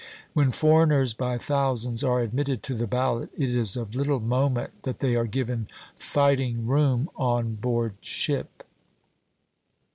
When 0.33 0.51
foreigners 0.51 1.13
by 1.13 1.37
thousands 1.37 2.03
are 2.03 2.21
admitted 2.21 2.63
to 2.63 2.73
the 2.73 2.87
ballot, 2.87 3.29
it 3.37 3.53
is 3.53 3.77
of 3.77 3.93
little 3.93 4.19
moment 4.19 4.81
that 4.81 4.97
they 4.97 5.15
are 5.15 5.27
given 5.27 5.67
fighting 5.95 6.65
room 6.65 7.07
on 7.15 7.53
board 7.53 7.93
ship. 8.01 8.63